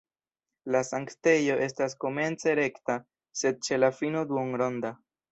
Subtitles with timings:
[0.75, 2.95] La sanktejo estas komence rekta,
[3.41, 4.93] sed ĉe la fino duonronda.